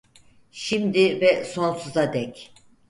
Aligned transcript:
Şimdi 0.51 1.21
ve 1.21 1.45
sonsuza 1.45 2.13
dek. 2.13 2.53